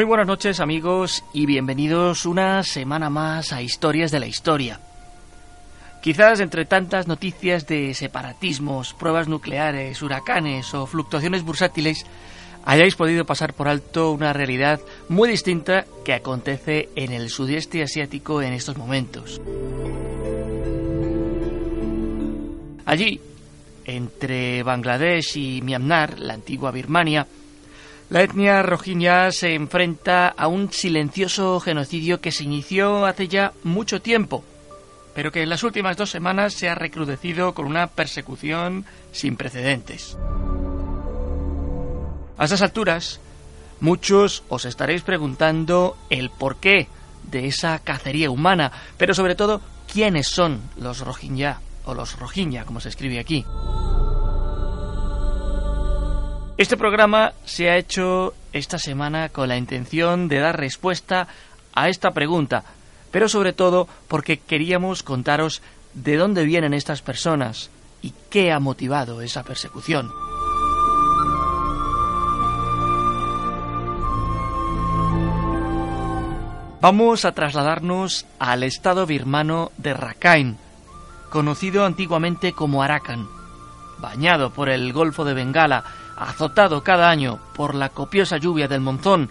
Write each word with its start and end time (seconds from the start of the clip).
Muy 0.00 0.06
buenas 0.06 0.26
noches 0.26 0.60
amigos 0.60 1.22
y 1.34 1.44
bienvenidos 1.44 2.24
una 2.24 2.62
semana 2.62 3.10
más 3.10 3.52
a 3.52 3.60
Historias 3.60 4.10
de 4.10 4.18
la 4.18 4.26
Historia. 4.26 4.80
Quizás 6.00 6.40
entre 6.40 6.64
tantas 6.64 7.06
noticias 7.06 7.66
de 7.66 7.92
separatismos, 7.92 8.94
pruebas 8.94 9.28
nucleares, 9.28 10.00
huracanes 10.00 10.72
o 10.72 10.86
fluctuaciones 10.86 11.42
bursátiles, 11.42 12.06
hayáis 12.64 12.96
podido 12.96 13.26
pasar 13.26 13.52
por 13.52 13.68
alto 13.68 14.12
una 14.12 14.32
realidad 14.32 14.80
muy 15.10 15.28
distinta 15.28 15.84
que 16.02 16.14
acontece 16.14 16.88
en 16.96 17.12
el 17.12 17.28
sudeste 17.28 17.82
asiático 17.82 18.40
en 18.40 18.54
estos 18.54 18.78
momentos. 18.78 19.38
Allí, 22.86 23.20
entre 23.84 24.62
Bangladesh 24.62 25.36
y 25.36 25.60
Myanmar, 25.60 26.18
la 26.18 26.32
antigua 26.32 26.70
Birmania, 26.70 27.26
la 28.10 28.22
etnia 28.22 28.60
rohingya 28.62 29.30
se 29.30 29.54
enfrenta 29.54 30.28
a 30.28 30.48
un 30.48 30.72
silencioso 30.72 31.60
genocidio 31.60 32.20
que 32.20 32.32
se 32.32 32.42
inició 32.42 33.06
hace 33.06 33.28
ya 33.28 33.52
mucho 33.62 34.02
tiempo, 34.02 34.44
pero 35.14 35.30
que 35.30 35.42
en 35.42 35.48
las 35.48 35.62
últimas 35.62 35.96
dos 35.96 36.10
semanas 36.10 36.54
se 36.54 36.68
ha 36.68 36.74
recrudecido 36.74 37.54
con 37.54 37.66
una 37.66 37.86
persecución 37.86 38.84
sin 39.12 39.36
precedentes. 39.36 40.18
A 42.36 42.44
estas 42.44 42.62
alturas, 42.62 43.20
muchos 43.78 44.42
os 44.48 44.64
estaréis 44.64 45.02
preguntando 45.02 45.96
el 46.10 46.30
porqué 46.30 46.88
de 47.30 47.46
esa 47.46 47.78
cacería 47.78 48.30
humana, 48.30 48.72
pero 48.98 49.14
sobre 49.14 49.36
todo 49.36 49.60
quiénes 49.92 50.26
son 50.26 50.60
los 50.76 50.98
rohingya, 50.98 51.60
o 51.84 51.94
los 51.94 52.18
rohingya, 52.18 52.64
como 52.64 52.80
se 52.80 52.88
escribe 52.88 53.20
aquí. 53.20 53.44
Este 56.60 56.76
programa 56.76 57.32
se 57.46 57.70
ha 57.70 57.78
hecho 57.78 58.34
esta 58.52 58.78
semana 58.78 59.30
con 59.30 59.48
la 59.48 59.56
intención 59.56 60.28
de 60.28 60.40
dar 60.40 60.60
respuesta 60.60 61.26
a 61.72 61.88
esta 61.88 62.10
pregunta, 62.10 62.64
pero 63.10 63.30
sobre 63.30 63.54
todo 63.54 63.88
porque 64.08 64.36
queríamos 64.36 65.02
contaros 65.02 65.62
de 65.94 66.18
dónde 66.18 66.44
vienen 66.44 66.74
estas 66.74 67.00
personas 67.00 67.70
y 68.02 68.12
qué 68.28 68.52
ha 68.52 68.60
motivado 68.60 69.22
esa 69.22 69.42
persecución. 69.42 70.10
Vamos 76.82 77.24
a 77.24 77.32
trasladarnos 77.32 78.26
al 78.38 78.64
estado 78.64 79.06
birmano 79.06 79.72
de 79.78 79.94
Rakhine, 79.94 80.56
conocido 81.30 81.86
antiguamente 81.86 82.52
como 82.52 82.82
Arakan, 82.82 83.28
bañado 83.96 84.50
por 84.50 84.68
el 84.68 84.92
Golfo 84.92 85.24
de 85.24 85.32
Bengala, 85.32 85.84
azotado 86.20 86.84
cada 86.84 87.10
año 87.10 87.40
por 87.54 87.74
la 87.74 87.88
copiosa 87.88 88.36
lluvia 88.36 88.68
del 88.68 88.80
monzón. 88.80 89.30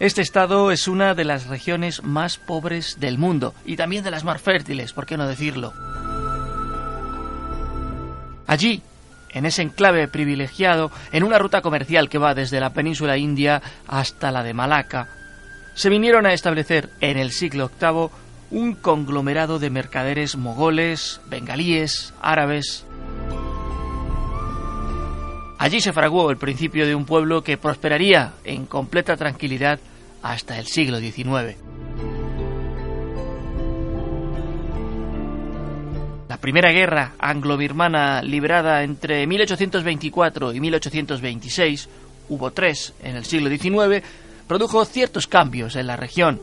Este 0.00 0.20
estado 0.20 0.72
es 0.72 0.88
una 0.88 1.14
de 1.14 1.24
las 1.24 1.46
regiones 1.46 2.02
más 2.02 2.36
pobres 2.36 2.98
del 2.98 3.16
mundo 3.16 3.54
y 3.64 3.76
también 3.76 4.02
de 4.02 4.10
las 4.10 4.24
más 4.24 4.42
fértiles, 4.42 4.92
por 4.92 5.06
qué 5.06 5.16
no 5.16 5.28
decirlo. 5.28 5.72
Allí, 8.46 8.82
en 9.30 9.46
ese 9.46 9.62
enclave 9.62 10.08
privilegiado, 10.08 10.90
en 11.12 11.22
una 11.22 11.38
ruta 11.38 11.62
comercial 11.62 12.08
que 12.08 12.18
va 12.18 12.34
desde 12.34 12.60
la 12.60 12.70
península 12.70 13.16
india 13.16 13.62
hasta 13.86 14.30
la 14.30 14.42
de 14.42 14.54
Malaca, 14.54 15.08
se 15.74 15.88
vinieron 15.88 16.26
a 16.26 16.32
establecer 16.32 16.90
en 17.00 17.16
el 17.16 17.30
siglo 17.30 17.70
VIII 17.80 18.10
un 18.50 18.74
conglomerado 18.74 19.58
de 19.58 19.70
mercaderes 19.70 20.36
mogoles, 20.36 21.20
bengalíes, 21.26 22.12
árabes. 22.20 22.84
Allí 25.58 25.80
se 25.80 25.92
fraguó 25.92 26.30
el 26.30 26.36
principio 26.36 26.86
de 26.86 26.94
un 26.94 27.04
pueblo 27.04 27.42
que 27.42 27.56
prosperaría 27.56 28.34
en 28.44 28.66
completa 28.66 29.16
tranquilidad 29.16 29.78
hasta 30.22 30.58
el 30.58 30.66
siglo 30.66 30.98
XIX. 30.98 31.56
La 36.28 36.38
primera 36.38 36.72
guerra 36.72 37.12
anglo-birmana 37.18 38.22
librada 38.22 38.82
entre 38.82 39.26
1824 39.26 40.52
y 40.52 40.60
1826, 40.60 41.88
hubo 42.28 42.50
tres 42.50 42.92
en 43.02 43.16
el 43.16 43.24
siglo 43.24 43.48
XIX, 43.48 44.04
produjo 44.48 44.84
ciertos 44.84 45.26
cambios 45.26 45.76
en 45.76 45.86
la 45.86 45.96
región. 45.96 46.40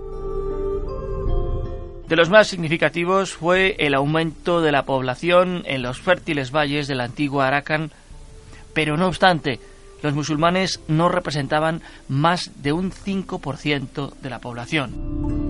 De 2.07 2.15
los 2.15 2.29
más 2.29 2.47
significativos 2.47 3.33
fue 3.33 3.75
el 3.79 3.93
aumento 3.93 4.61
de 4.61 4.71
la 4.71 4.85
población 4.85 5.63
en 5.65 5.81
los 5.81 5.99
fértiles 5.99 6.51
valles 6.51 6.87
de 6.87 6.95
la 6.95 7.05
antigua 7.05 7.47
Arakan, 7.47 7.91
pero 8.73 8.97
no 8.97 9.07
obstante, 9.07 9.59
los 10.01 10.13
musulmanes 10.13 10.79
no 10.87 11.09
representaban 11.09 11.81
más 12.07 12.51
de 12.61 12.73
un 12.73 12.91
5% 12.91 14.13
de 14.15 14.29
la 14.29 14.39
población. 14.39 15.41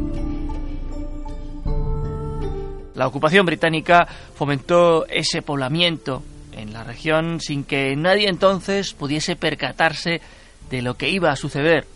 La 2.95 3.07
ocupación 3.07 3.45
británica 3.45 4.07
fomentó 4.35 5.07
ese 5.07 5.41
poblamiento 5.41 6.23
en 6.51 6.73
la 6.73 6.83
región 6.83 7.39
sin 7.39 7.63
que 7.63 7.95
nadie 7.95 8.27
entonces 8.27 8.93
pudiese 8.93 9.35
percatarse 9.35 10.21
de 10.69 10.81
lo 10.81 10.95
que 10.95 11.09
iba 11.09 11.31
a 11.31 11.35
suceder 11.35 11.87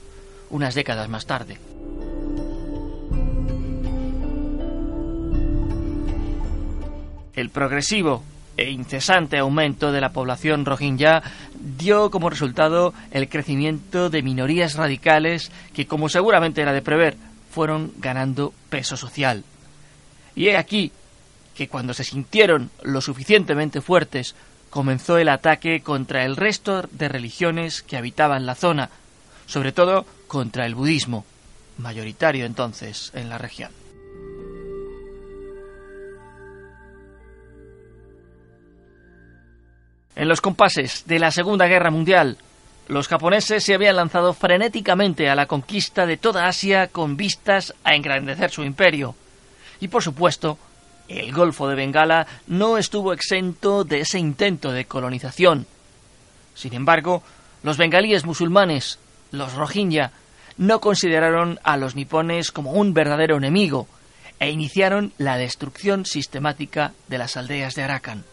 unas 0.50 0.74
décadas 0.74 1.09
más 1.09 1.25
tarde. 1.25 1.57
El 7.33 7.50
progresivo 7.50 8.24
e 8.57 8.69
incesante 8.69 9.38
aumento 9.38 9.92
de 9.92 10.02
la 10.02 10.12
población 10.12 10.66
rohingya 10.66 11.22
dio 11.78 12.10
como 12.10 12.30
resultado 12.30 12.94
el 13.12 13.28
crecimiento 13.30 14.10
de 14.10 14.24
minorías 14.24 14.75
radicales 14.75 15.52
que, 15.74 15.88
como 15.88 16.10
seguramente 16.10 16.62
era 16.62 16.74
de 16.74 16.81
prever, 16.81 17.18
fueron 17.52 17.92
ganando 17.98 18.54
peso 18.69 18.98
social. 18.98 19.44
Y 20.36 20.48
he 20.48 20.57
aquí 20.57 20.92
que 21.54 21.68
cuando 21.68 21.94
se 21.94 22.04
sintieron 22.04 22.69
lo 22.84 23.02
suficientemente 23.02 23.81
fuertes, 23.81 24.36
comenzó 24.69 25.18
el 25.18 25.30
ataque 25.30 25.81
contra 25.81 26.25
el 26.25 26.36
resto 26.36 26.84
de 26.92 27.07
religiones 27.07 27.81
que 27.81 27.96
habitaban 27.96 28.46
la 28.46 28.56
zona, 28.56 28.90
sobre 29.48 29.72
todo 29.72 30.06
contra 30.28 30.66
el 30.66 30.75
budismo, 30.75 31.25
mayoritario 31.78 32.46
entonces 32.46 33.12
en 33.16 33.30
la 33.30 33.38
región. 33.38 33.84
En 40.15 40.29
los 40.29 40.39
compases 40.39 41.06
de 41.07 41.19
la 41.19 41.29
Segunda 41.29 41.67
Guerra 41.67 41.91
Mundial, 41.91 42.38
los 42.88 43.09
japoneses 43.09 43.63
se 43.63 43.73
habían 43.73 43.97
lanzado 43.97 44.33
frenéticamente 44.33 45.29
a 45.29 45.35
la 45.35 45.45
conquista 45.45 46.06
de 46.06 46.15
toda 46.15 46.47
Asia 46.47 46.88
con 46.88 47.17
vistas 47.17 47.73
a 47.83 47.95
engrandecer 47.95 48.50
su 48.50 48.63
imperio. 48.63 49.15
Y 49.81 49.89
por 49.89 50.03
supuesto, 50.03 50.57
el 51.09 51.33
Golfo 51.33 51.67
de 51.67 51.75
Bengala 51.75 52.27
no 52.47 52.77
estuvo 52.77 53.12
exento 53.12 53.83
de 53.83 54.01
ese 54.01 54.17
intento 54.17 54.71
de 54.71 54.85
colonización. 54.85 55.67
Sin 56.53 56.73
embargo, 56.73 57.21
los 57.63 57.77
bengalíes 57.77 58.25
musulmanes, 58.25 59.00
los 59.31 59.53
Rohingya, 59.53 60.11
no 60.57 60.79
consideraron 60.79 61.59
a 61.63 61.75
los 61.75 61.95
nipones 61.95 62.51
como 62.51 62.71
un 62.71 62.94
verdadero 62.94 63.35
enemigo 63.35 63.88
e 64.39 64.50
iniciaron 64.50 65.11
la 65.18 65.38
destrucción 65.38 66.06
sistemática 66.06 66.94
de 67.09 67.18
las 67.18 67.35
aldeas 67.35 67.75
de 67.75 67.83
Arakan. 67.83 68.23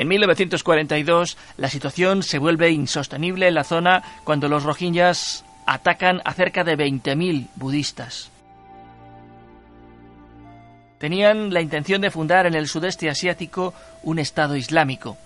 En 0.00 0.08
1942 0.08 1.36
la 1.58 1.68
situación 1.68 2.22
se 2.22 2.38
vuelve 2.38 2.70
insostenible 2.70 3.48
en 3.48 3.54
la 3.54 3.64
zona 3.64 4.02
cuando 4.24 4.48
los 4.48 4.62
rohingyas 4.62 5.44
atacan 5.66 6.22
a 6.24 6.32
cerca 6.32 6.64
de 6.64 6.74
20.000 6.74 7.48
budistas. 7.56 8.30
Tenían 10.96 11.52
la 11.52 11.60
intención 11.60 12.00
de 12.00 12.10
fundar 12.10 12.46
en 12.46 12.54
el 12.54 12.66
sudeste 12.66 13.10
asiático 13.10 13.74
un 14.02 14.18
Estado 14.18 14.56
islámico. 14.56 15.18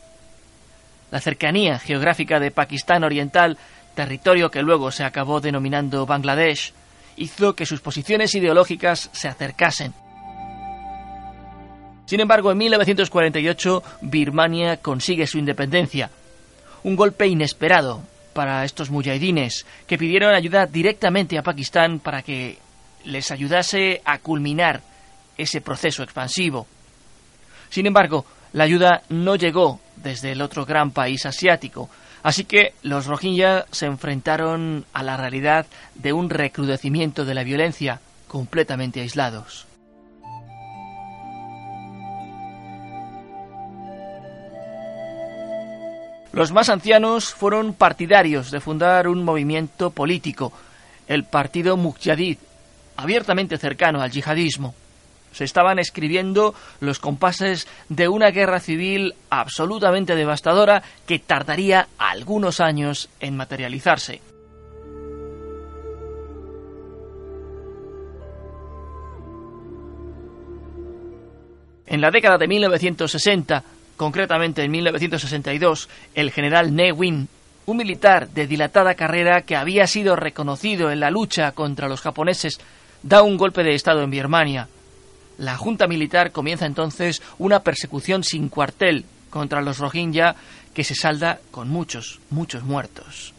La 1.13 1.21
cercanía 1.21 1.79
geográfica 1.79 2.41
de 2.41 2.51
Pakistán 2.51 3.05
Oriental, 3.05 3.57
territorio 3.95 4.51
que 4.51 4.63
luego 4.63 4.91
se 4.91 5.05
acabó 5.05 5.41
denominando 5.41 6.05
Bangladesh, 6.05 6.73
hizo 7.15 7.55
que 7.55 7.65
sus 7.65 7.81
posiciones 7.81 8.35
ideológicas 8.35 9.09
se 9.13 9.29
acercasen. 9.29 9.95
Sin 12.07 12.21
embargo, 12.21 12.53
en 12.53 12.59
1948 12.59 13.83
Birmania 14.03 14.77
consigue 14.79 15.27
su 15.27 15.39
independencia. 15.39 16.11
Un 16.83 16.97
golpe 16.97 17.27
inesperado 17.27 18.03
para 18.35 18.65
estos 18.65 18.91
mujahidines 18.91 19.65
que 19.87 19.97
pidieron 19.97 20.35
ayuda 20.35 20.67
directamente 20.67 21.39
a 21.39 21.43
Pakistán 21.43 22.01
para 22.01 22.23
que 22.23 22.59
les 23.05 23.31
ayudase 23.31 24.03
a 24.05 24.19
culminar 24.19 24.83
ese 25.39 25.61
proceso 25.61 26.03
expansivo. 26.03 26.67
Sin 27.71 27.87
embargo, 27.87 28.27
la 28.53 28.65
ayuda 28.65 29.03
no 29.09 29.37
llegó 29.37 29.81
desde 29.97 30.33
el 30.33 30.43
otro 30.43 30.67
gran 30.67 30.91
país 30.91 31.25
asiático, 31.27 31.89
así 32.23 32.45
que 32.45 32.75
los 32.83 33.07
Rohingya 33.07 33.67
se 33.71 33.87
enfrentaron 33.87 34.85
a 34.93 35.03
la 35.03 35.17
realidad 35.17 35.67
de 35.95 36.13
un 36.13 36.31
recrudecimiento 36.31 37.25
de 37.25 37.35
la 37.35 37.45
violencia 37.45 38.01
completamente 38.29 39.01
aislados. 39.01 39.67
Los 46.35 46.51
más 46.51 46.69
ancianos 46.69 47.33
fueron 47.33 47.75
partidarios 47.75 48.51
de 48.51 48.59
fundar 48.59 49.07
un 49.07 49.23
movimiento 49.23 49.91
político, 49.91 50.53
el 51.07 51.23
Partido 51.23 51.77
Mujahid, 51.77 52.39
abiertamente 52.97 53.57
cercano 53.57 54.03
al 54.03 54.11
yihadismo. 54.11 54.75
Se 55.31 55.45
estaban 55.45 55.79
escribiendo 55.79 56.53
los 56.81 56.99
compases 56.99 57.69
de 57.89 58.09
una 58.09 58.33
guerra 58.33 58.59
civil 58.59 59.15
absolutamente 59.31 60.17
devastadora 60.17 60.83
que 61.07 61.21
tardaría 61.21 61.87
algunos 61.99 62.59
años 62.59 63.11
en 63.21 63.37
materializarse. 63.37 64.21
En 71.87 72.01
la 72.01 72.11
década 72.11 72.39
de 72.39 72.49
1960, 72.49 73.63
Concretamente, 73.97 74.63
en 74.63 74.71
1962, 74.71 75.89
el 76.15 76.31
general 76.33 76.75
Ne 76.75 76.93
Win, 76.93 77.29
un 77.67 77.77
militar 77.77 78.29
de 78.29 78.47
dilatada 78.47 78.95
carrera 78.95 79.43
que 79.43 79.57
había 79.57 79.87
sido 79.87 80.17
reconocido 80.17 80.91
en 80.91 81.01
la 81.01 81.11
lucha 81.11 81.53
contra 81.53 81.89
los 81.89 82.01
japoneses, 82.01 82.59
da 83.03 83.23
un 83.23 83.37
golpe 83.37 83.63
de 83.63 83.75
Estado 83.75 84.03
en 84.03 84.11
Birmania. 84.11 84.69
La 85.39 85.57
junta 85.57 85.87
militar 85.87 86.33
comienza 86.33 86.67
entonces 86.67 87.23
una 87.39 87.61
persecución 87.61 88.25
sin 88.25 88.49
cuartel 88.49 89.05
contra 89.31 89.63
los 89.63 89.79
Rohingya 89.79 90.37
que 90.73 90.85
se 90.85 90.95
salda 90.95 91.41
con 91.51 91.69
muchos, 91.69 92.21
muchos 92.31 92.63
muertos. 92.65 93.33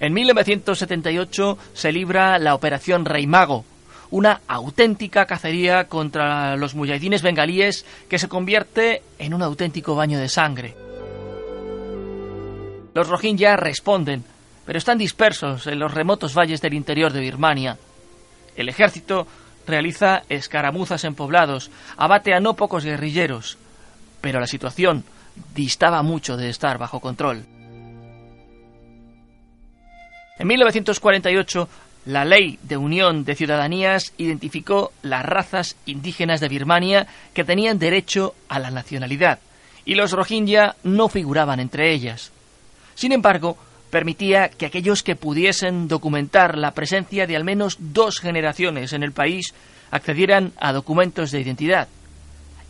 En 0.00 0.12
1978 0.12 1.58
se 1.72 1.92
libra 1.92 2.38
la 2.38 2.54
Operación 2.54 3.06
Rey 3.06 3.26
Mago, 3.26 3.64
una 4.14 4.42
auténtica 4.46 5.26
cacería 5.26 5.88
contra 5.88 6.56
los 6.56 6.76
mujahidines 6.76 7.20
bengalíes 7.20 7.84
que 8.08 8.20
se 8.20 8.28
convierte 8.28 9.02
en 9.18 9.34
un 9.34 9.42
auténtico 9.42 9.96
baño 9.96 10.20
de 10.20 10.28
sangre. 10.28 10.76
Los 12.94 13.08
Rohingya 13.08 13.56
responden, 13.56 14.22
pero 14.64 14.78
están 14.78 14.98
dispersos 14.98 15.66
en 15.66 15.80
los 15.80 15.92
remotos 15.92 16.32
valles 16.32 16.60
del 16.60 16.74
interior 16.74 17.12
de 17.12 17.18
Birmania. 17.18 17.76
El 18.54 18.68
ejército 18.68 19.26
realiza 19.66 20.22
escaramuzas 20.28 21.02
en 21.02 21.16
poblados, 21.16 21.72
abate 21.96 22.34
a 22.34 22.40
no 22.40 22.54
pocos 22.54 22.84
guerrilleros, 22.84 23.58
pero 24.20 24.38
la 24.38 24.46
situación 24.46 25.02
distaba 25.56 26.04
mucho 26.04 26.36
de 26.36 26.50
estar 26.50 26.78
bajo 26.78 27.00
control. 27.00 27.46
En 30.38 30.46
1948, 30.46 31.68
la 32.06 32.24
Ley 32.24 32.58
de 32.62 32.76
Unión 32.76 33.24
de 33.24 33.34
Ciudadanías 33.34 34.12
identificó 34.18 34.92
las 35.02 35.24
razas 35.24 35.76
indígenas 35.86 36.40
de 36.40 36.48
Birmania 36.48 37.06
que 37.32 37.44
tenían 37.44 37.78
derecho 37.78 38.34
a 38.48 38.58
la 38.58 38.70
nacionalidad, 38.70 39.38
y 39.84 39.94
los 39.94 40.12
Rohingya 40.12 40.76
no 40.84 41.08
figuraban 41.08 41.60
entre 41.60 41.92
ellas. 41.92 42.30
Sin 42.94 43.12
embargo, 43.12 43.56
permitía 43.90 44.48
que 44.48 44.66
aquellos 44.66 45.02
que 45.02 45.16
pudiesen 45.16 45.88
documentar 45.88 46.58
la 46.58 46.72
presencia 46.72 47.26
de 47.26 47.36
al 47.36 47.44
menos 47.44 47.76
dos 47.78 48.18
generaciones 48.18 48.92
en 48.92 49.02
el 49.02 49.12
país 49.12 49.54
accedieran 49.90 50.52
a 50.58 50.72
documentos 50.72 51.30
de 51.30 51.40
identidad, 51.40 51.88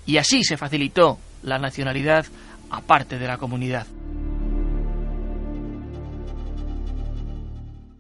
y 0.07 0.19
así 0.19 0.45
se 0.45 0.57
facilitó 0.57 1.19
la 1.43 1.59
nacionalidad 1.59 2.27
a 2.71 2.81
parte 2.81 3.19
de 3.19 3.27
la 3.27 3.39
comunidad. 3.39 3.87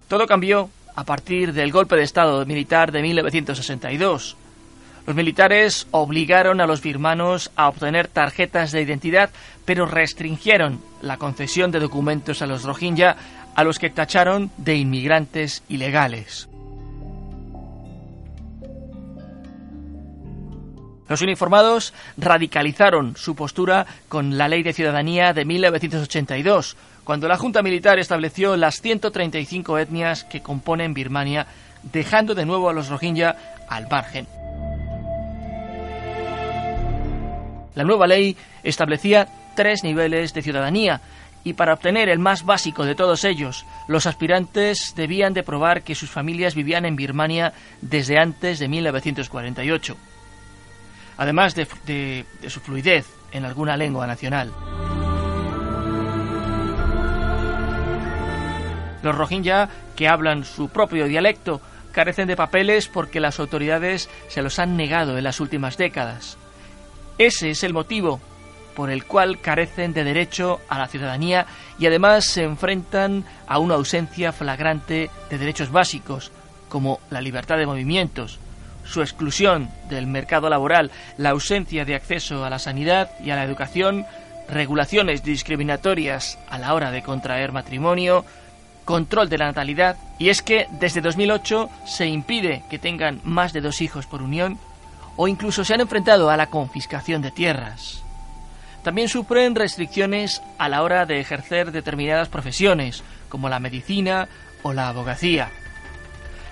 Todo 0.08 0.26
cambió 0.26 0.70
a 0.94 1.04
partir 1.04 1.52
del 1.52 1.72
golpe 1.72 1.96
de 1.96 2.02
Estado 2.02 2.44
militar 2.46 2.92
de 2.92 3.02
1962. 3.02 4.36
Los 5.06 5.16
militares 5.16 5.86
obligaron 5.90 6.60
a 6.60 6.66
los 6.66 6.80
birmanos 6.80 7.50
a 7.56 7.68
obtener 7.68 8.08
tarjetas 8.08 8.72
de 8.72 8.82
identidad, 8.82 9.30
pero 9.64 9.86
restringieron 9.86 10.80
la 11.02 11.18
concesión 11.18 11.70
de 11.70 11.80
documentos 11.80 12.40
a 12.40 12.46
los 12.46 12.64
Rohingya, 12.64 13.16
a 13.54 13.64
los 13.64 13.78
que 13.78 13.90
tacharon 13.90 14.50
de 14.56 14.76
inmigrantes 14.76 15.62
ilegales. 15.68 16.48
Los 21.14 21.22
uniformados 21.22 21.94
radicalizaron 22.16 23.16
su 23.16 23.36
postura 23.36 23.86
con 24.08 24.36
la 24.36 24.48
Ley 24.48 24.64
de 24.64 24.72
Ciudadanía 24.72 25.32
de 25.32 25.44
1982, 25.44 26.76
cuando 27.04 27.28
la 27.28 27.36
Junta 27.36 27.62
Militar 27.62 28.00
estableció 28.00 28.56
las 28.56 28.80
135 28.80 29.78
etnias 29.78 30.24
que 30.24 30.42
componen 30.42 30.92
Birmania, 30.92 31.46
dejando 31.84 32.34
de 32.34 32.44
nuevo 32.44 32.68
a 32.68 32.72
los 32.72 32.88
Rohingya 32.88 33.36
al 33.68 33.88
margen. 33.88 34.26
La 37.76 37.84
nueva 37.84 38.08
ley 38.08 38.36
establecía 38.64 39.28
tres 39.54 39.84
niveles 39.84 40.34
de 40.34 40.42
ciudadanía, 40.42 41.00
y 41.44 41.52
para 41.52 41.74
obtener 41.74 42.08
el 42.08 42.18
más 42.18 42.44
básico 42.44 42.84
de 42.84 42.96
todos 42.96 43.22
ellos, 43.22 43.64
los 43.86 44.06
aspirantes 44.06 44.94
debían 44.96 45.32
de 45.32 45.44
probar 45.44 45.82
que 45.82 45.94
sus 45.94 46.10
familias 46.10 46.56
vivían 46.56 46.84
en 46.84 46.96
Birmania 46.96 47.52
desde 47.82 48.18
antes 48.18 48.58
de 48.58 48.66
1948, 48.66 49.96
además 51.16 51.54
de, 51.54 52.24
su 52.48 52.60
fluidez 52.60 53.06
en 53.32 53.44
alguna 53.44 53.76
lengua 53.76 54.06
nacional. 54.06 54.52
Los 59.02 59.14
Rohingya, 59.14 59.68
que 59.96 60.08
hablan 60.08 60.44
su 60.44 60.68
propio 60.68 61.06
dialecto, 61.06 61.60
carecen 61.92 62.26
de 62.26 62.36
papeles 62.36 62.88
porque 62.88 63.20
las 63.20 63.38
autoridades 63.38 64.08
se 64.28 64.42
los 64.42 64.58
han 64.58 64.76
negado 64.76 65.18
en 65.18 65.24
las 65.24 65.40
últimas 65.40 65.76
décadas. 65.76 66.38
Ese 67.18 67.50
es 67.50 67.62
el 67.64 67.74
motivo 67.74 68.20
por 68.74 68.90
el 68.90 69.04
cual 69.04 69.40
carecen 69.40 69.92
de 69.92 70.04
derecho 70.04 70.60
a 70.68 70.78
la 70.78 70.88
ciudadanía 70.88 71.46
y 71.78 71.86
además 71.86 72.24
se 72.24 72.42
enfrentan 72.42 73.24
a 73.46 73.58
una 73.58 73.74
ausencia 73.74 74.32
flagrante 74.32 75.10
de 75.30 75.38
derechos 75.38 75.70
básicos, 75.70 76.32
como 76.68 76.98
la 77.10 77.20
libertad 77.20 77.56
de 77.56 77.66
movimientos, 77.66 78.40
su 78.84 79.00
exclusión 79.00 79.68
del 79.88 80.06
mercado 80.06 80.48
laboral, 80.48 80.90
la 81.16 81.30
ausencia 81.30 81.84
de 81.84 81.94
acceso 81.94 82.44
a 82.44 82.50
la 82.50 82.58
sanidad 82.58 83.10
y 83.22 83.30
a 83.30 83.36
la 83.36 83.44
educación, 83.44 84.06
regulaciones 84.48 85.22
discriminatorias 85.22 86.38
a 86.48 86.58
la 86.58 86.74
hora 86.74 86.90
de 86.90 87.02
contraer 87.02 87.52
matrimonio, 87.52 88.24
control 88.84 89.28
de 89.28 89.38
la 89.38 89.46
natalidad 89.46 89.96
y 90.18 90.28
es 90.28 90.42
que 90.42 90.66
desde 90.72 91.00
2008 91.00 91.70
se 91.86 92.06
impide 92.06 92.62
que 92.68 92.78
tengan 92.78 93.20
más 93.24 93.52
de 93.52 93.60
dos 93.60 93.80
hijos 93.80 94.06
por 94.06 94.22
unión 94.22 94.58
o 95.16 95.28
incluso 95.28 95.64
se 95.64 95.74
han 95.74 95.80
enfrentado 95.80 96.30
a 96.30 96.36
la 96.36 96.48
confiscación 96.48 97.22
de 97.22 97.30
tierras. 97.30 98.02
también 98.82 99.08
sufren 99.08 99.54
restricciones 99.54 100.42
a 100.58 100.68
la 100.68 100.82
hora 100.82 101.06
de 101.06 101.18
ejercer 101.18 101.72
determinadas 101.72 102.28
profesiones, 102.28 103.02
como 103.30 103.48
la 103.48 103.58
medicina 103.58 104.28
o 104.62 104.74
la 104.74 104.88
abogacía. 104.88 105.50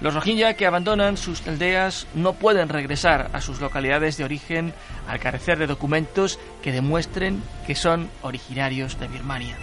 Los 0.02 0.14
Rohingya 0.14 0.54
que 0.54 0.66
abandonan 0.66 1.16
sus 1.16 1.46
aldeas 1.46 2.08
no 2.12 2.32
pueden 2.32 2.68
regresar 2.68 3.30
a 3.32 3.40
sus 3.40 3.60
localidades 3.60 4.16
de 4.16 4.24
origen 4.24 4.74
al 5.06 5.20
carecer 5.20 5.60
de 5.60 5.68
documentos 5.68 6.40
que 6.60 6.72
demuestren 6.72 7.40
que 7.68 7.76
son 7.76 8.10
originarios 8.22 8.98
de 8.98 9.06
Birmania. 9.06 9.56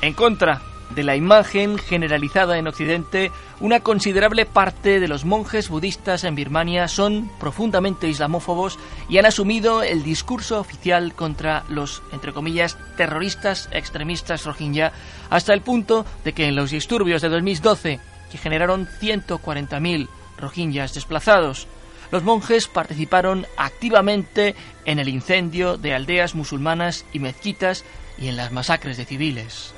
En 0.00 0.14
contra 0.14 0.60
de 0.90 1.02
la 1.02 1.16
imagen 1.16 1.78
generalizada 1.78 2.58
en 2.58 2.66
Occidente, 2.66 3.30
una 3.60 3.80
considerable 3.80 4.46
parte 4.46 5.00
de 5.00 5.08
los 5.08 5.24
monjes 5.24 5.68
budistas 5.68 6.24
en 6.24 6.34
Birmania 6.34 6.88
son 6.88 7.30
profundamente 7.38 8.08
islamófobos 8.08 8.78
y 9.08 9.18
han 9.18 9.26
asumido 9.26 9.82
el 9.82 10.02
discurso 10.02 10.58
oficial 10.60 11.14
contra 11.14 11.64
los, 11.68 12.02
entre 12.12 12.32
comillas, 12.32 12.78
terroristas 12.96 13.68
extremistas 13.72 14.44
rohingya, 14.44 14.92
hasta 15.30 15.52
el 15.52 15.60
punto 15.60 16.06
de 16.24 16.32
que 16.32 16.46
en 16.46 16.56
los 16.56 16.70
disturbios 16.70 17.22
de 17.22 17.28
2012, 17.28 18.00
que 18.30 18.38
generaron 18.38 18.86
140.000 19.00 20.08
rohingyas 20.38 20.94
desplazados, 20.94 21.66
los 22.10 22.22
monjes 22.22 22.68
participaron 22.68 23.46
activamente 23.56 24.54
en 24.86 24.98
el 24.98 25.08
incendio 25.08 25.76
de 25.76 25.94
aldeas 25.94 26.34
musulmanas 26.34 27.04
y 27.12 27.18
mezquitas 27.18 27.84
y 28.16 28.28
en 28.28 28.36
las 28.36 28.50
masacres 28.50 28.96
de 28.96 29.04
civiles. 29.04 29.74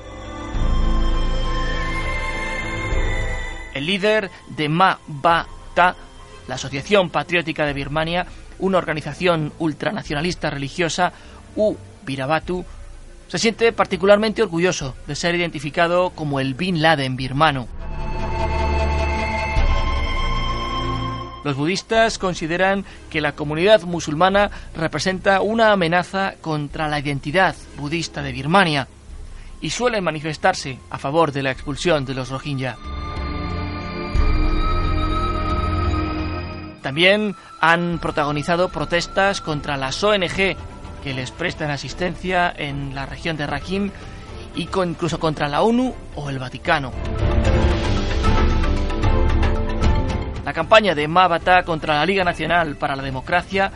El 3.80 3.86
líder 3.86 4.30
de 4.48 4.68
Ma 4.68 4.98
Ba 5.06 5.46
Ta, 5.74 5.96
la 6.46 6.56
Asociación 6.56 7.08
Patriótica 7.08 7.64
de 7.64 7.72
Birmania, 7.72 8.26
una 8.58 8.76
organización 8.76 9.54
ultranacionalista 9.58 10.50
religiosa, 10.50 11.14
U 11.56 11.78
Birabatu, 12.04 12.62
se 13.26 13.38
siente 13.38 13.72
particularmente 13.72 14.42
orgulloso 14.42 14.94
de 15.06 15.16
ser 15.16 15.34
identificado 15.34 16.10
como 16.10 16.40
el 16.40 16.52
Bin 16.52 16.82
Laden 16.82 17.16
birmano. 17.16 17.68
Los 21.42 21.56
budistas 21.56 22.18
consideran 22.18 22.84
que 23.08 23.22
la 23.22 23.32
comunidad 23.32 23.84
musulmana 23.84 24.50
representa 24.76 25.40
una 25.40 25.72
amenaza 25.72 26.34
contra 26.42 26.86
la 26.86 26.98
identidad 26.98 27.56
budista 27.78 28.20
de 28.20 28.32
Birmania 28.32 28.88
y 29.62 29.70
suelen 29.70 30.04
manifestarse 30.04 30.78
a 30.90 30.98
favor 30.98 31.32
de 31.32 31.42
la 31.42 31.50
expulsión 31.50 32.04
de 32.04 32.12
los 32.12 32.28
Rohingya. 32.28 32.76
También 36.82 37.36
han 37.60 37.98
protagonizado 37.98 38.68
protestas 38.70 39.40
contra 39.40 39.76
las 39.76 40.02
ONG 40.02 40.56
que 41.02 41.14
les 41.14 41.30
prestan 41.30 41.70
asistencia 41.70 42.52
en 42.56 42.94
la 42.94 43.06
región 43.06 43.36
de 43.36 43.46
Rakhine 43.46 43.90
y 44.54 44.62
incluso 44.62 45.18
contra 45.18 45.48
la 45.48 45.62
ONU 45.62 45.94
o 46.16 46.30
el 46.30 46.38
Vaticano. 46.38 46.92
La 50.44 50.52
campaña 50.52 50.94
de 50.94 51.06
Mabata 51.06 51.62
contra 51.64 51.94
la 51.94 52.06
Liga 52.06 52.24
Nacional 52.24 52.76
para 52.76 52.96
la 52.96 53.02
Democracia, 53.02 53.70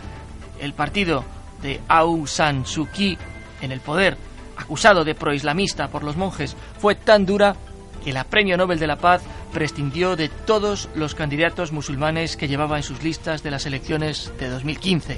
el 0.59 0.73
partido 0.73 1.25
de 1.63 1.81
Aung 1.89 2.27
San 2.27 2.67
Suu 2.67 2.87
Kyi 2.87 3.17
en 3.61 3.71
el 3.71 3.81
poder, 3.81 4.17
acusado 4.57 5.05
de 5.05 5.15
proislamista 5.15 5.89
por 5.89 6.05
los 6.05 6.17
monjes, 6.17 6.57
fue 6.79 6.95
tan 6.95 7.27
dura 7.27 7.55
que 8.03 8.13
la 8.13 8.25
Premio 8.25 8.57
Nobel 8.57 8.79
de 8.79 8.87
la 8.87 8.97
Paz 8.97 9.23
prescindió 9.53 10.17
de 10.17 10.29
todos 10.29 10.89
los 10.95 11.15
candidatos 11.15 11.73
musulmanes 11.73 12.37
que 12.37 12.49
llevaba 12.49 12.77
en 12.77 12.83
sus 12.83 13.03
listas 13.03 13.43
de 13.43 13.51
las 13.51 13.67
elecciones 13.67 14.33
de 14.39 14.49
2015. 14.49 15.17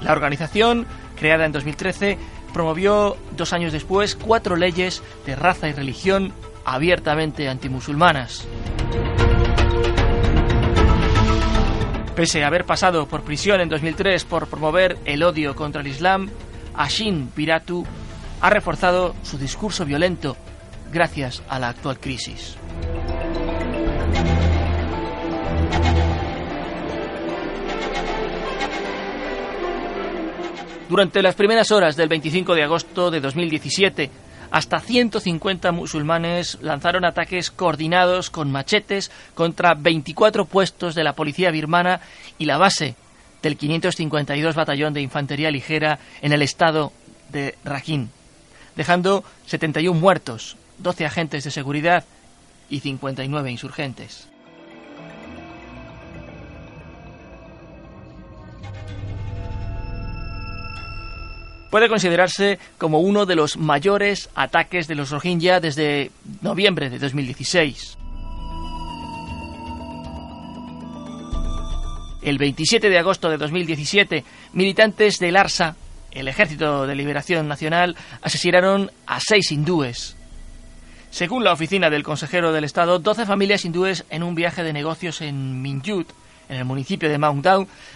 La 0.00 0.12
organización, 0.12 0.86
creada 1.16 1.44
en 1.44 1.52
2013, 1.52 2.18
promovió 2.52 3.16
dos 3.36 3.52
años 3.52 3.72
después 3.72 4.16
cuatro 4.16 4.56
leyes 4.56 5.02
de 5.26 5.36
raza 5.36 5.68
y 5.68 5.72
religión 5.72 6.32
abiertamente 6.64 7.48
antimusulmanas. 7.48 8.46
Pese 12.14 12.42
a 12.42 12.48
haber 12.48 12.64
pasado 12.64 13.06
por 13.06 13.22
prisión 13.22 13.60
en 13.60 13.68
2003 13.68 14.24
por 14.24 14.48
promover 14.48 14.98
el 15.04 15.22
odio 15.22 15.54
contra 15.54 15.82
el 15.82 15.86
Islam, 15.86 16.28
Ashin 16.78 17.26
Piratu 17.34 17.84
ha 18.40 18.50
reforzado 18.50 19.16
su 19.24 19.36
discurso 19.36 19.84
violento 19.84 20.36
gracias 20.92 21.42
a 21.48 21.58
la 21.58 21.70
actual 21.70 21.98
crisis. 21.98 22.56
Durante 30.88 31.20
las 31.20 31.34
primeras 31.34 31.72
horas 31.72 31.96
del 31.96 32.08
25 32.08 32.54
de 32.54 32.62
agosto 32.62 33.10
de 33.10 33.20
2017, 33.20 34.10
hasta 34.52 34.78
150 34.78 35.72
musulmanes 35.72 36.58
lanzaron 36.62 37.04
ataques 37.04 37.50
coordinados 37.50 38.30
con 38.30 38.52
machetes 38.52 39.10
contra 39.34 39.74
24 39.74 40.44
puestos 40.46 40.94
de 40.94 41.02
la 41.02 41.14
policía 41.14 41.50
birmana 41.50 42.00
y 42.38 42.46
la 42.46 42.56
base 42.56 42.94
del 43.42 43.56
552 43.56 44.54
Batallón 44.54 44.94
de 44.94 45.00
Infantería 45.00 45.50
Ligera 45.50 45.98
en 46.22 46.32
el 46.32 46.42
estado 46.42 46.92
de 47.30 47.56
Rakhine, 47.64 48.08
dejando 48.76 49.24
71 49.46 49.98
muertos, 49.98 50.56
12 50.78 51.06
agentes 51.06 51.44
de 51.44 51.50
seguridad 51.50 52.04
y 52.70 52.80
59 52.80 53.50
insurgentes. 53.50 54.28
Puede 61.70 61.88
considerarse 61.88 62.58
como 62.78 63.00
uno 63.00 63.26
de 63.26 63.36
los 63.36 63.58
mayores 63.58 64.30
ataques 64.34 64.88
de 64.88 64.94
los 64.94 65.10
Rohingya 65.10 65.60
desde 65.60 66.10
noviembre 66.40 66.88
de 66.88 66.98
2016. 66.98 67.97
El 72.28 72.36
27 72.36 72.90
de 72.90 72.98
agosto 72.98 73.30
de 73.30 73.38
2017, 73.38 74.22
militantes 74.52 75.18
del 75.18 75.34
ARSA, 75.34 75.76
el 76.10 76.28
Ejército 76.28 76.86
de 76.86 76.94
Liberación 76.94 77.48
Nacional, 77.48 77.96
asesinaron 78.20 78.90
a 79.06 79.18
seis 79.18 79.50
hindúes. 79.50 80.14
Según 81.08 81.42
la 81.42 81.54
oficina 81.54 81.88
del 81.88 82.02
consejero 82.02 82.52
del 82.52 82.64
Estado, 82.64 82.98
12 82.98 83.24
familias 83.24 83.64
hindúes 83.64 84.04
en 84.10 84.22
un 84.22 84.34
viaje 84.34 84.62
de 84.62 84.74
negocios 84.74 85.22
en 85.22 85.62
Minjut, 85.62 86.10
en 86.50 86.58
el 86.58 86.66
municipio 86.66 87.08
de 87.08 87.16
Mount 87.16 87.46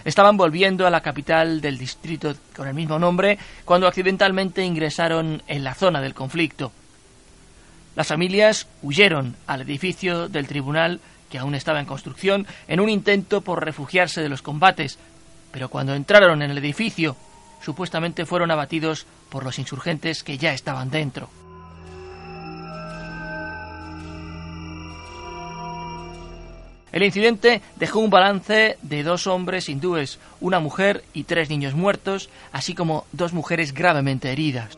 estaban 0.03 0.35
volviendo 0.35 0.87
a 0.87 0.89
la 0.89 1.01
capital 1.01 1.61
del 1.61 1.77
distrito 1.77 2.33
con 2.55 2.67
el 2.67 2.73
mismo 2.73 2.97
nombre 2.97 3.37
cuando 3.65 3.85
accidentalmente 3.85 4.63
ingresaron 4.63 5.43
en 5.47 5.63
la 5.63 5.75
zona 5.75 6.01
del 6.01 6.15
conflicto. 6.15 6.71
Las 7.95 8.07
familias 8.07 8.67
huyeron 8.81 9.35
al 9.45 9.61
edificio 9.61 10.27
del 10.27 10.47
tribunal 10.47 10.99
que 11.29 11.37
aún 11.37 11.55
estaba 11.55 11.79
en 11.79 11.85
construcción, 11.85 12.47
en 12.67 12.79
un 12.79 12.89
intento 12.89 13.41
por 13.41 13.63
refugiarse 13.63 14.21
de 14.21 14.29
los 14.29 14.41
combates, 14.41 14.97
pero 15.51 15.69
cuando 15.69 15.93
entraron 15.93 16.41
en 16.41 16.51
el 16.51 16.57
edificio, 16.57 17.15
supuestamente 17.61 18.25
fueron 18.25 18.51
abatidos 18.51 19.05
por 19.29 19.43
los 19.43 19.59
insurgentes 19.59 20.23
que 20.23 20.37
ya 20.37 20.53
estaban 20.53 20.89
dentro. 20.89 21.29
El 26.91 27.01
incidente 27.01 27.61
dejó 27.75 27.99
un 27.99 28.11
balance 28.11 28.77
de 28.83 29.01
dos 29.01 29.25
hombres 29.25 29.67
hindúes, 29.67 30.19
una 30.39 30.59
mujer 30.59 31.03
y 31.13 31.23
tres 31.23 31.49
niños 31.49 31.73
muertos, 31.73 32.29
así 32.51 32.75
como 32.75 33.07
dos 33.11 33.33
mujeres 33.33 33.73
gravemente 33.73 34.31
heridas. 34.31 34.77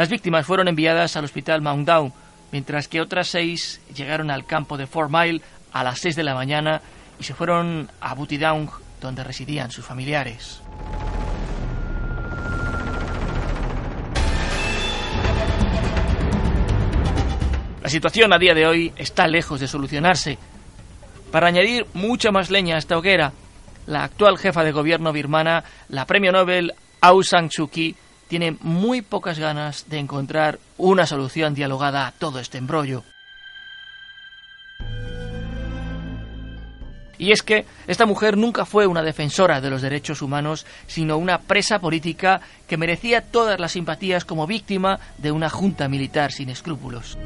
Las 0.00 0.08
víctimas 0.08 0.46
fueron 0.46 0.66
enviadas 0.66 1.14
al 1.16 1.26
hospital 1.26 1.60
Mount 1.60 1.86
Down, 1.86 2.10
mientras 2.52 2.88
que 2.88 3.02
otras 3.02 3.28
seis 3.28 3.82
llegaron 3.94 4.30
al 4.30 4.46
campo 4.46 4.78
de 4.78 4.86
Fort 4.86 5.10
Mile 5.12 5.42
a 5.74 5.84
las 5.84 5.98
seis 5.98 6.16
de 6.16 6.22
la 6.22 6.32
mañana 6.32 6.80
y 7.18 7.24
se 7.24 7.34
fueron 7.34 7.90
a 8.00 8.14
Butidaung, 8.14 8.70
donde 8.98 9.22
residían 9.22 9.70
sus 9.70 9.84
familiares. 9.84 10.62
La 17.82 17.90
situación 17.90 18.32
a 18.32 18.38
día 18.38 18.54
de 18.54 18.66
hoy 18.66 18.94
está 18.96 19.26
lejos 19.26 19.60
de 19.60 19.68
solucionarse. 19.68 20.38
Para 21.30 21.48
añadir 21.48 21.84
mucha 21.92 22.30
más 22.30 22.50
leña 22.50 22.76
a 22.76 22.78
esta 22.78 22.96
hoguera, 22.96 23.34
la 23.84 24.04
actual 24.04 24.38
jefa 24.38 24.64
de 24.64 24.72
gobierno 24.72 25.12
birmana, 25.12 25.62
la 25.90 26.06
premio 26.06 26.32
Nobel 26.32 26.72
Aung 27.02 27.22
San 27.22 27.50
Suu 27.50 27.68
Kyi, 27.68 27.94
tiene 28.30 28.56
muy 28.60 29.02
pocas 29.02 29.40
ganas 29.40 29.86
de 29.88 29.98
encontrar 29.98 30.60
una 30.78 31.04
solución 31.04 31.52
dialogada 31.52 32.06
a 32.06 32.12
todo 32.12 32.38
este 32.38 32.58
embrollo. 32.58 33.02
Y 37.18 37.32
es 37.32 37.42
que 37.42 37.66
esta 37.88 38.06
mujer 38.06 38.36
nunca 38.36 38.64
fue 38.64 38.86
una 38.86 39.02
defensora 39.02 39.60
de 39.60 39.68
los 39.68 39.82
derechos 39.82 40.22
humanos, 40.22 40.64
sino 40.86 41.18
una 41.18 41.40
presa 41.40 41.80
política 41.80 42.40
que 42.68 42.76
merecía 42.76 43.20
todas 43.20 43.58
las 43.58 43.72
simpatías 43.72 44.24
como 44.24 44.46
víctima 44.46 45.00
de 45.18 45.32
una 45.32 45.50
junta 45.50 45.88
militar 45.88 46.30
sin 46.30 46.50
escrúpulos. 46.50 47.18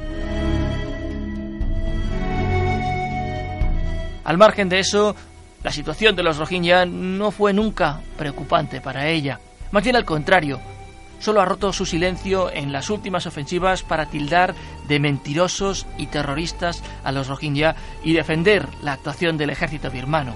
Al 4.24 4.38
margen 4.38 4.70
de 4.70 4.78
eso, 4.78 5.14
la 5.62 5.70
situación 5.70 6.16
de 6.16 6.22
los 6.22 6.38
Rohingya 6.38 6.86
no 6.86 7.30
fue 7.30 7.52
nunca 7.52 8.00
preocupante 8.16 8.80
para 8.80 9.06
ella. 9.08 9.38
Más 9.70 9.84
bien 9.84 9.96
al 9.96 10.06
contrario, 10.06 10.60
solo 11.24 11.40
ha 11.40 11.46
roto 11.46 11.72
su 11.72 11.86
silencio 11.86 12.52
en 12.52 12.70
las 12.70 12.90
últimas 12.90 13.24
ofensivas 13.24 13.82
para 13.82 14.04
tildar 14.04 14.54
de 14.86 15.00
mentirosos 15.00 15.86
y 15.96 16.08
terroristas 16.08 16.82
a 17.02 17.12
los 17.12 17.28
Rohingya 17.28 17.76
y 18.02 18.12
defender 18.12 18.68
la 18.82 18.92
actuación 18.92 19.38
del 19.38 19.48
ejército 19.48 19.90
birmano. 19.90 20.34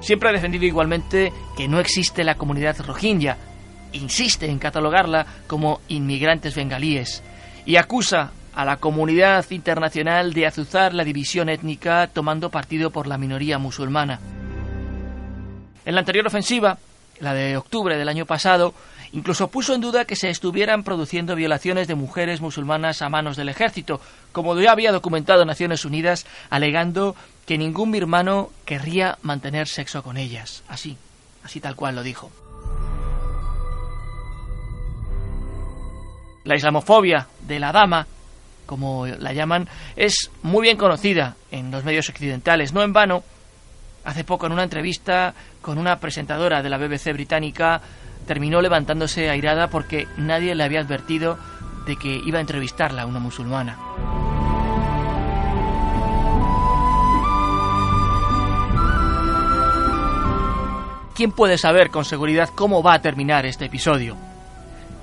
Siempre 0.00 0.30
ha 0.30 0.32
defendido 0.32 0.64
igualmente 0.64 1.30
que 1.54 1.68
no 1.68 1.78
existe 1.78 2.24
la 2.24 2.36
comunidad 2.36 2.80
Rohingya, 2.80 3.36
insiste 3.92 4.46
en 4.46 4.58
catalogarla 4.58 5.26
como 5.46 5.82
inmigrantes 5.88 6.54
bengalíes 6.54 7.22
y 7.66 7.76
acusa 7.76 8.32
a 8.54 8.64
la 8.64 8.78
comunidad 8.78 9.44
internacional 9.50 10.32
de 10.32 10.46
azuzar 10.46 10.94
la 10.94 11.04
división 11.04 11.50
étnica 11.50 12.06
tomando 12.06 12.48
partido 12.48 12.90
por 12.90 13.06
la 13.06 13.18
minoría 13.18 13.58
musulmana. 13.58 14.37
En 15.88 15.94
la 15.94 16.00
anterior 16.00 16.26
ofensiva, 16.26 16.76
la 17.18 17.32
de 17.32 17.56
octubre 17.56 17.96
del 17.96 18.10
año 18.10 18.26
pasado, 18.26 18.74
incluso 19.12 19.48
puso 19.48 19.72
en 19.72 19.80
duda 19.80 20.04
que 20.04 20.16
se 20.16 20.28
estuvieran 20.28 20.84
produciendo 20.84 21.34
violaciones 21.34 21.88
de 21.88 21.94
mujeres 21.94 22.42
musulmanas 22.42 23.00
a 23.00 23.08
manos 23.08 23.38
del 23.38 23.48
ejército, 23.48 23.98
como 24.30 24.54
ya 24.60 24.72
había 24.72 24.92
documentado 24.92 25.46
Naciones 25.46 25.86
Unidas, 25.86 26.26
alegando 26.50 27.16
que 27.46 27.56
ningún 27.56 27.90
birmano 27.90 28.50
querría 28.66 29.16
mantener 29.22 29.66
sexo 29.66 30.02
con 30.02 30.18
ellas. 30.18 30.62
Así, 30.68 30.98
así 31.42 31.58
tal 31.58 31.74
cual 31.74 31.94
lo 31.94 32.02
dijo. 32.02 32.30
La 36.44 36.54
islamofobia 36.54 37.28
de 37.40 37.58
la 37.58 37.72
dama, 37.72 38.06
como 38.66 39.06
la 39.06 39.32
llaman, 39.32 39.66
es 39.96 40.30
muy 40.42 40.64
bien 40.64 40.76
conocida 40.76 41.36
en 41.50 41.70
los 41.70 41.82
medios 41.82 42.10
occidentales. 42.10 42.74
No 42.74 42.82
en 42.82 42.92
vano, 42.92 43.24
hace 44.04 44.24
poco 44.24 44.46
en 44.46 44.52
una 44.52 44.64
entrevista 44.64 45.34
con 45.60 45.78
una 45.78 46.00
presentadora 46.00 46.62
de 46.62 46.70
la 46.70 46.78
BBC 46.78 47.12
británica 47.12 47.80
terminó 48.26 48.60
levantándose 48.60 49.30
airada 49.30 49.68
porque 49.68 50.06
nadie 50.16 50.54
le 50.54 50.64
había 50.64 50.80
advertido 50.80 51.38
de 51.86 51.96
que 51.96 52.20
iba 52.24 52.38
a 52.38 52.42
entrevistarla 52.42 53.02
a 53.02 53.06
una 53.06 53.18
musulmana. 53.18 53.76
¿Quién 61.14 61.32
puede 61.32 61.58
saber 61.58 61.90
con 61.90 62.04
seguridad 62.04 62.48
cómo 62.54 62.82
va 62.82 62.94
a 62.94 63.02
terminar 63.02 63.44
este 63.44 63.64
episodio? 63.64 64.16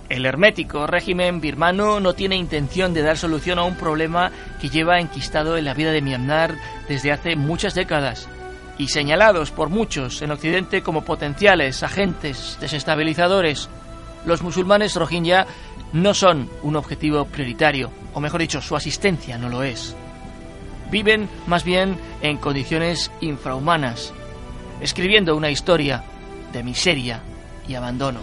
El 0.07 0.25
hermético 0.25 0.87
régimen 0.87 1.41
birmano 1.41 1.99
no 1.99 2.13
tiene 2.13 2.37
intención 2.37 2.93
de 2.93 3.01
dar 3.01 3.17
solución 3.17 3.59
a 3.59 3.63
un 3.63 3.75
problema 3.75 4.31
que 4.61 4.69
lleva 4.69 4.99
enquistado 4.99 5.57
en 5.57 5.65
la 5.65 5.73
vida 5.73 5.91
de 5.91 6.01
Myanmar 6.01 6.55
desde 6.87 7.11
hace 7.11 7.35
muchas 7.35 7.73
décadas 7.73 8.29
y 8.77 8.87
señalados 8.87 9.51
por 9.51 9.69
muchos 9.69 10.21
en 10.21 10.31
Occidente 10.31 10.81
como 10.81 11.05
potenciales 11.05 11.83
agentes 11.83 12.57
desestabilizadores, 12.59 13.69
los 14.25 14.41
musulmanes 14.41 14.95
rohingya 14.95 15.47
no 15.93 16.13
son 16.13 16.49
un 16.63 16.75
objetivo 16.75 17.25
prioritario, 17.25 17.91
o 18.13 18.19
mejor 18.19 18.41
dicho, 18.41 18.61
su 18.61 18.75
asistencia 18.75 19.37
no 19.37 19.49
lo 19.49 19.63
es. 19.63 19.95
Viven 20.91 21.29
más 21.47 21.63
bien 21.63 21.97
en 22.21 22.37
condiciones 22.37 23.11
infrahumanas, 23.21 24.13
escribiendo 24.81 25.35
una 25.35 25.49
historia 25.49 26.03
de 26.51 26.63
miseria 26.63 27.21
y 27.67 27.75
abandono. 27.75 28.19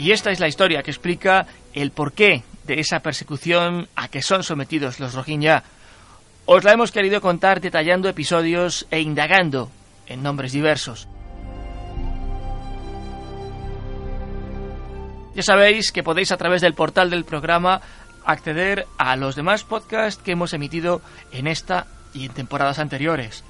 Y 0.00 0.12
esta 0.12 0.30
es 0.30 0.40
la 0.40 0.48
historia 0.48 0.82
que 0.82 0.90
explica 0.90 1.46
el 1.74 1.90
porqué 1.90 2.42
de 2.64 2.80
esa 2.80 3.00
persecución 3.00 3.86
a 3.94 4.08
que 4.08 4.22
son 4.22 4.42
sometidos 4.42 4.98
los 4.98 5.12
Rohingya. 5.12 5.62
Os 6.46 6.64
la 6.64 6.72
hemos 6.72 6.90
querido 6.90 7.20
contar 7.20 7.60
detallando 7.60 8.08
episodios 8.08 8.86
e 8.90 9.00
indagando 9.00 9.70
en 10.06 10.22
nombres 10.22 10.52
diversos. 10.52 11.06
Ya 15.34 15.42
sabéis 15.42 15.92
que 15.92 16.02
podéis 16.02 16.32
a 16.32 16.38
través 16.38 16.62
del 16.62 16.72
portal 16.72 17.10
del 17.10 17.26
programa 17.26 17.82
acceder 18.24 18.86
a 18.96 19.16
los 19.16 19.36
demás 19.36 19.64
podcasts 19.64 20.22
que 20.22 20.32
hemos 20.32 20.54
emitido 20.54 21.02
en 21.30 21.46
esta 21.46 21.86
y 22.14 22.24
en 22.24 22.32
temporadas 22.32 22.78
anteriores. 22.78 23.44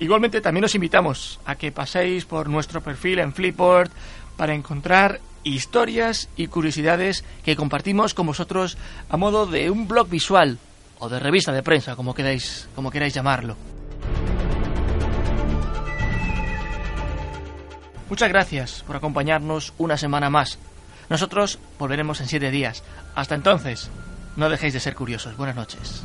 Igualmente 0.00 0.40
también 0.40 0.64
os 0.64 0.74
invitamos 0.74 1.38
a 1.46 1.54
que 1.54 1.70
paséis 1.70 2.24
por 2.24 2.48
nuestro 2.48 2.80
perfil 2.80 3.20
en 3.20 3.32
Flipboard 3.32 3.92
para 4.36 4.54
encontrar 4.54 5.20
historias 5.44 6.28
y 6.36 6.48
curiosidades 6.48 7.24
que 7.44 7.56
compartimos 7.56 8.14
con 8.14 8.26
vosotros 8.26 8.76
a 9.08 9.16
modo 9.16 9.46
de 9.46 9.70
un 9.70 9.86
blog 9.86 10.08
visual 10.08 10.58
o 10.98 11.08
de 11.08 11.20
revista 11.20 11.52
de 11.52 11.62
prensa, 11.62 11.96
como 11.96 12.14
queráis, 12.14 12.68
como 12.74 12.90
queráis 12.90 13.14
llamarlo. 13.14 13.56
Muchas 18.08 18.28
gracias 18.28 18.84
por 18.86 18.96
acompañarnos 18.96 19.72
una 19.78 19.96
semana 19.96 20.30
más. 20.30 20.58
Nosotros 21.08 21.58
volveremos 21.78 22.20
en 22.20 22.28
siete 22.28 22.50
días. 22.50 22.82
Hasta 23.14 23.34
entonces, 23.34 23.90
no 24.36 24.48
dejéis 24.48 24.74
de 24.74 24.80
ser 24.80 24.94
curiosos. 24.94 25.36
Buenas 25.36 25.56
noches. 25.56 26.04